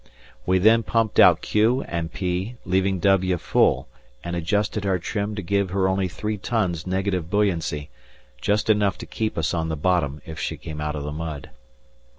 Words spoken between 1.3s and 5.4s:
"Q" and "P," leaving "W" full, and adjusted our trim